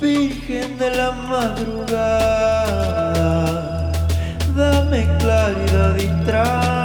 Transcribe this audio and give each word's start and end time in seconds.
Virgen 0.00 0.78
de 0.78 0.96
la 0.96 1.10
madrugada, 1.12 1.92
dame 4.56 5.06
claridad 5.18 5.96
y 5.98 6.06
tranquilidad. 6.24 6.79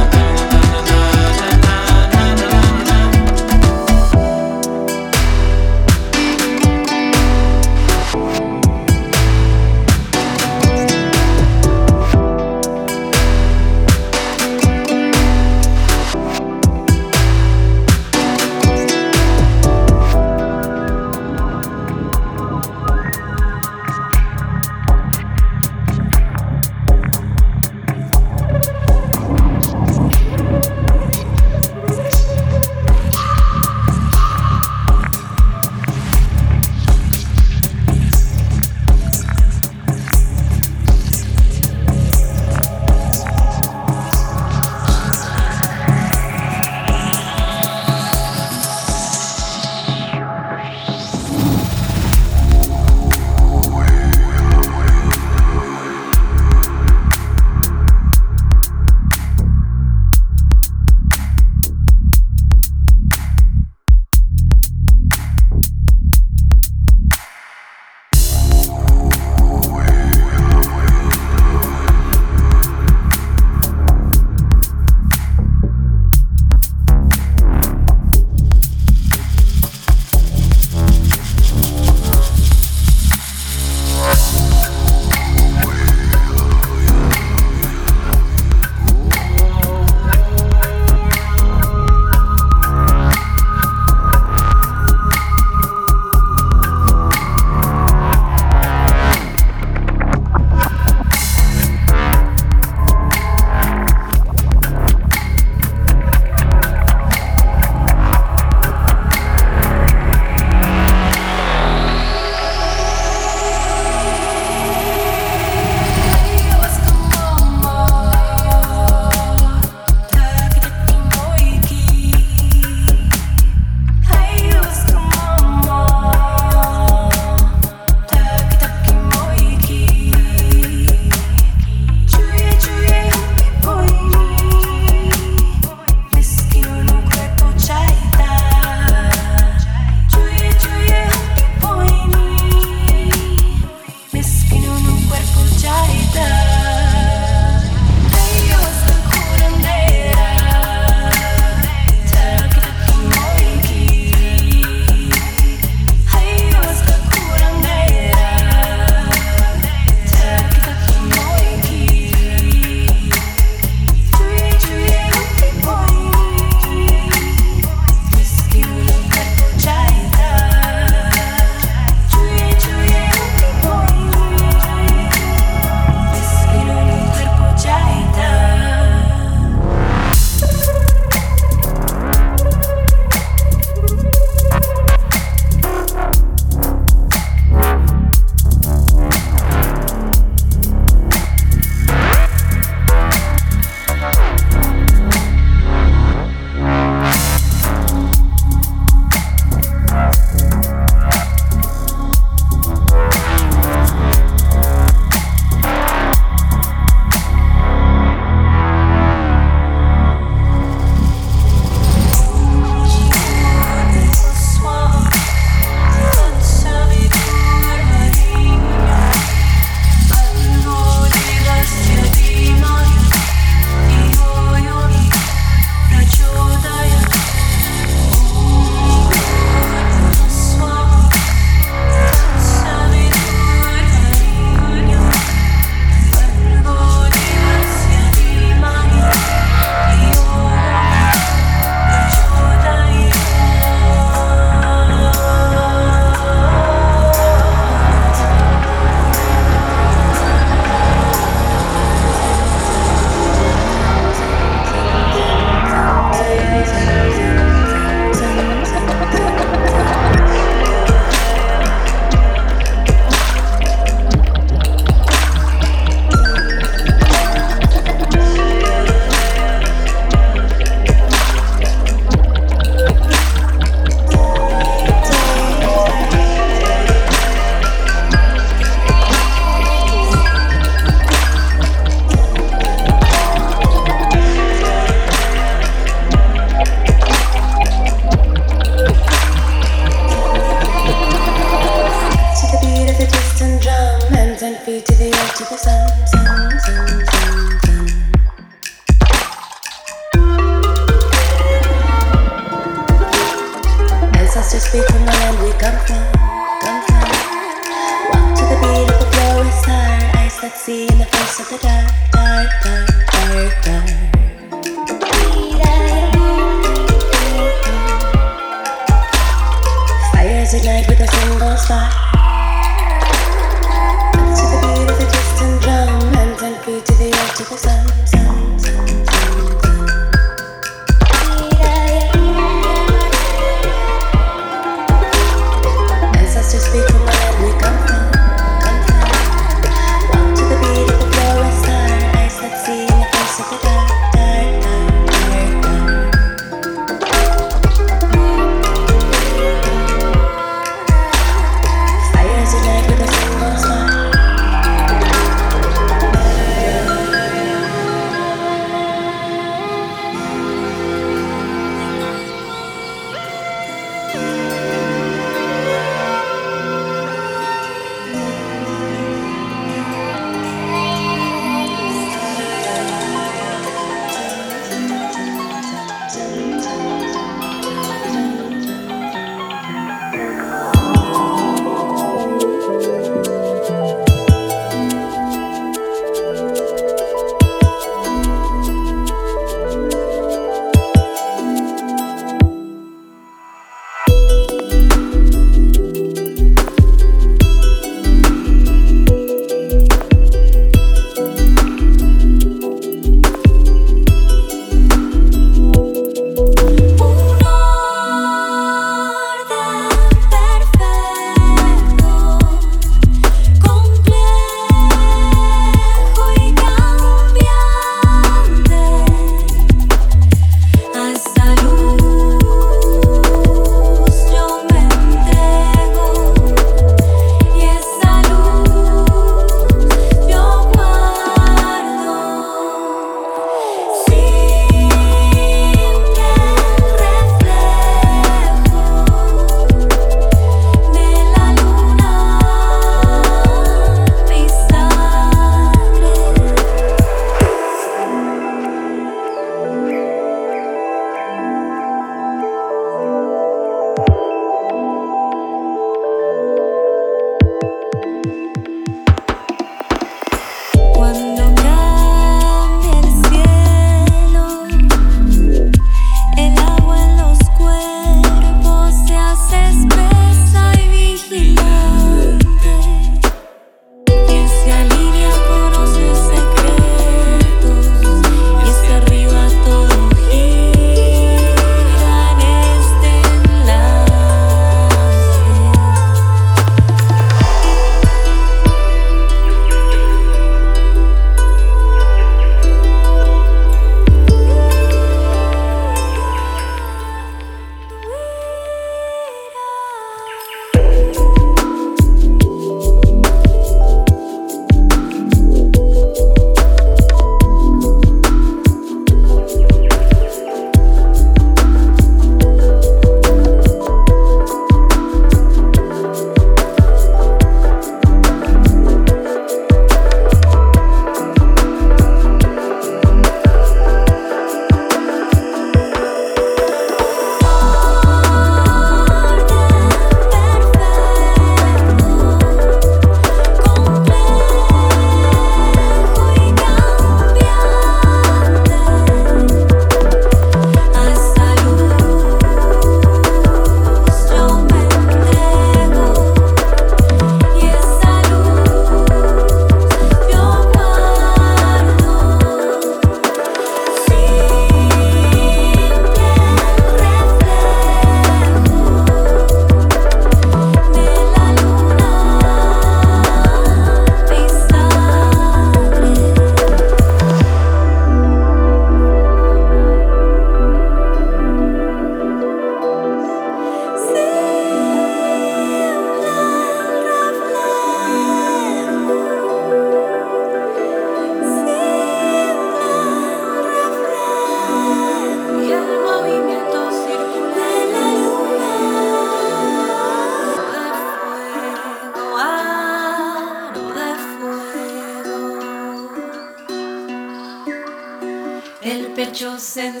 Florito 598.86 599.58
en 599.76 600.00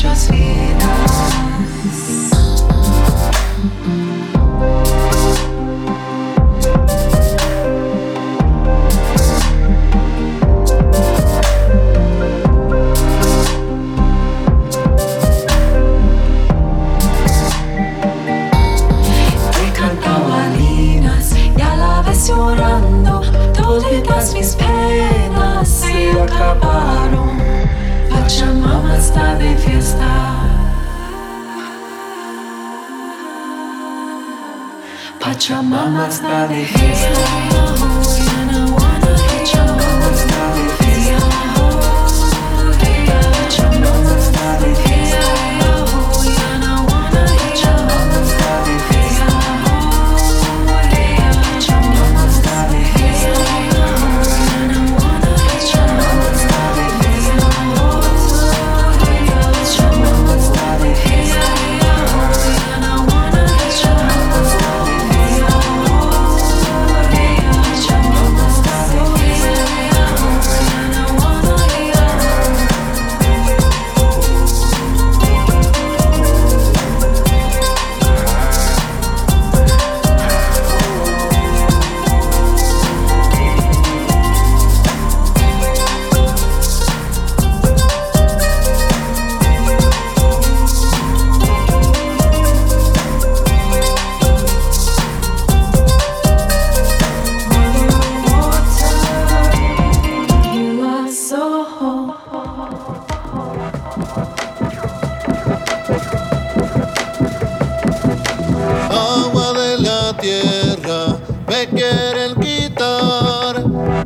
Just 0.00 0.30
me. 0.30 0.89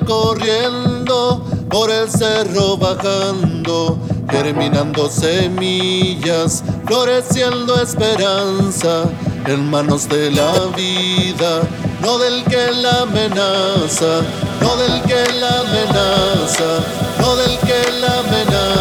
corriendo 0.00 1.44
por 1.70 1.90
el 1.90 2.08
cerro 2.10 2.76
bajando, 2.76 3.98
germinando 4.30 5.08
semillas, 5.08 6.62
floreciendo 6.86 7.80
esperanza 7.80 9.04
en 9.46 9.70
manos 9.70 10.08
de 10.08 10.30
la 10.30 10.52
vida, 10.76 11.62
no 12.00 12.18
del 12.18 12.44
que 12.44 12.70
la 12.72 13.02
amenaza, 13.02 14.22
no 14.60 14.76
del 14.76 15.02
que 15.02 15.32
la 15.38 15.60
amenaza, 15.60 16.84
no 17.18 17.36
del 17.36 17.58
que 17.58 17.92
la 18.00 18.18
amenaza. 18.20 18.71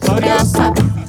Gloria 0.00 0.44
Sap. 0.44 0.99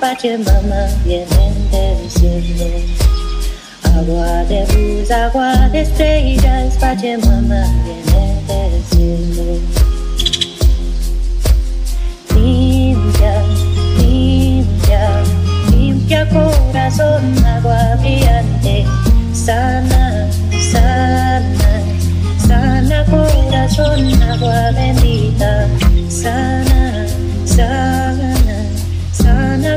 Pachamama 0.00 0.88
vienen 1.04 1.70
del 1.70 2.10
cielo. 2.10 2.66
Agua 3.82 4.44
de 4.44 4.66
luz, 4.74 5.10
agua 5.10 5.68
de 5.70 5.80
estrellas, 5.80 6.74
Pachamama 6.78 7.64
viene 7.84 8.42
del 8.46 8.82
cielo. 8.90 9.58
Limpia, 12.34 13.42
limpia, 13.98 15.08
limpia 15.70 16.28
corazón, 16.28 17.44
agua 17.46 17.96
brillante, 18.00 18.84
sana, 19.32 20.28
sana, 20.72 21.82
sana 22.46 23.04
corazón, 23.06 24.22
agua 24.22 24.70
bendita, 24.72 25.66
sana, 26.08 27.06
sana, 27.46 28.35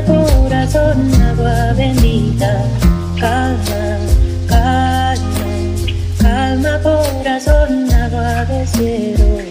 corazón, 0.06 1.10
agua 1.22 1.72
bendita, 1.76 2.62
calma, 3.18 3.98
calma, 4.48 5.14
calma 6.20 6.78
corazón, 6.82 7.92
agua 7.92 8.44
del 8.44 8.66
cielo. 8.68 9.49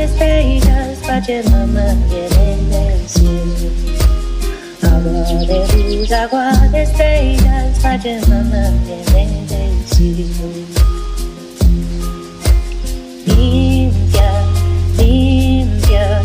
Agua 0.00 0.06
de 0.06 0.06
estrellas, 0.06 0.98
Pachamama 1.06 1.94
vienen 2.08 2.70
del 2.70 3.08
cielo. 3.08 3.70
Agua 4.82 5.12
de 5.46 5.96
luz, 5.96 6.12
agua 6.12 6.52
de 6.72 6.82
estrellas, 6.82 7.78
Pachamama 7.82 8.70
viene 9.12 9.46
del 9.46 9.86
cielo. 9.86 10.48
Limpia, 13.26 14.32
limpia, 14.96 16.22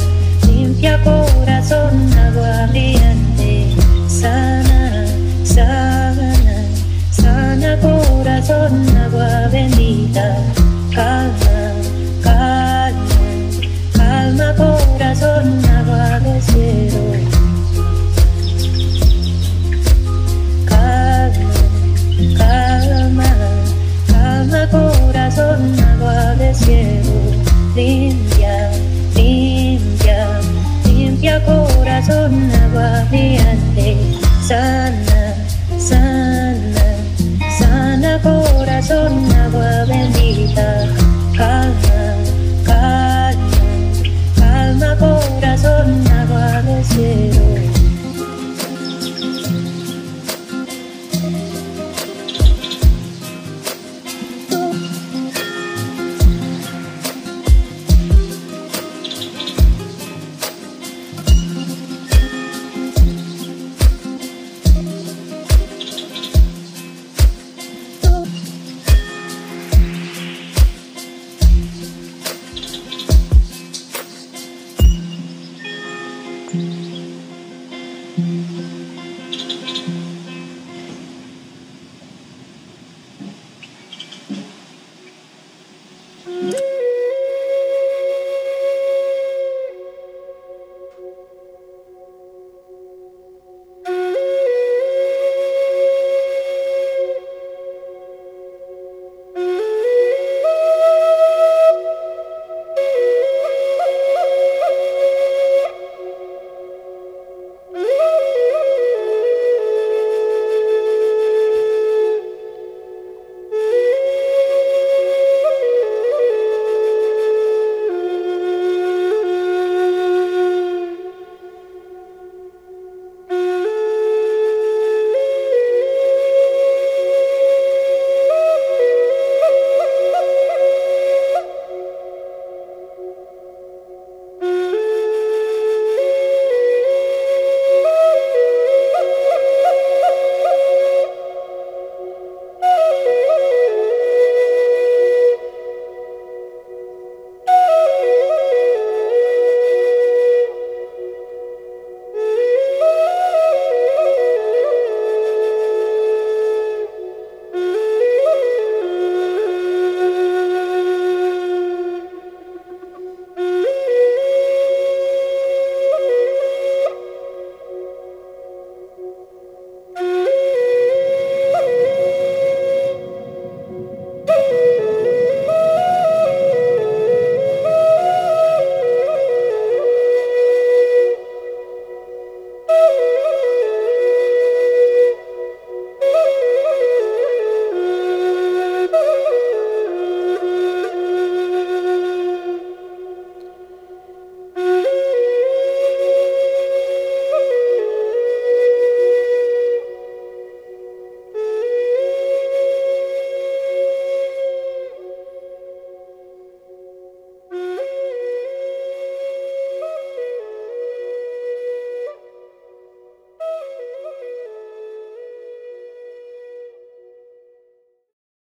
limpia 0.48 1.04
corazón, 1.04 2.14
agua 2.14 2.68
brillante, 2.68 3.76
sana, 4.08 5.06
sana, 5.44 6.34
sana 7.12 7.78
corazón, 7.82 8.88
agua 8.98 9.50
bendita, 9.52 10.38